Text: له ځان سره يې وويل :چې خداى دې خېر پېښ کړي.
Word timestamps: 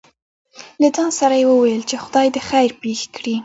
له 0.81 0.87
ځان 0.95 1.09
سره 1.19 1.35
يې 1.41 1.45
وويل 1.51 1.81
:چې 1.89 1.95
خداى 2.03 2.27
دې 2.33 2.41
خېر 2.49 2.69
پېښ 2.81 2.99
کړي. 3.15 3.35